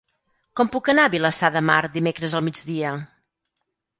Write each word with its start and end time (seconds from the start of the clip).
Com 0.59 0.69
puc 0.75 0.87
anar 0.93 1.03
a 1.09 1.11
Vilassar 1.15 1.51
de 1.57 1.61
Mar 1.69 1.77
dimecres 1.97 2.35
al 2.39 2.45
migdia? 2.47 2.97